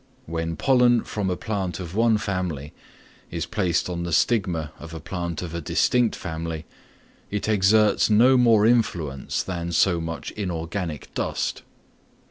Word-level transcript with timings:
When 0.25 0.55
pollen 0.55 1.03
from 1.03 1.29
a 1.29 1.37
plant 1.37 1.79
of 1.79 1.93
one 1.93 2.17
family 2.17 2.73
is 3.29 3.45
placed 3.45 3.87
on 3.87 4.01
the 4.01 4.11
stigma 4.11 4.71
of 4.79 4.95
a 4.95 4.99
plant 4.99 5.43
of 5.43 5.53
a 5.53 5.61
distinct 5.61 6.15
family, 6.15 6.65
it 7.29 7.47
exerts 7.47 8.09
no 8.09 8.35
more 8.35 8.65
influence 8.65 9.43
than 9.43 9.71
so 9.71 10.01
much 10.01 10.31
inorganic 10.31 11.13
dust. 11.13 11.61